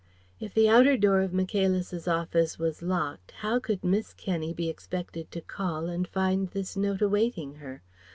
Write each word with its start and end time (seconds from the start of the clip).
If 0.39 0.55
the 0.55 0.67
outer 0.67 0.97
door 0.97 1.21
of 1.21 1.31
Michaelis's 1.31 2.07
office 2.07 2.57
was 2.57 2.81
locked 2.81 3.33
how 3.41 3.59
could 3.59 3.83
Miss 3.83 4.15
Kenney 4.15 4.51
be 4.51 4.67
expected 4.67 5.29
to 5.29 5.41
call 5.41 5.85
and 5.89 6.07
find 6.07 6.49
this 6.49 6.75
note 6.75 7.03
awaiting 7.03 7.53
her? 7.61 7.83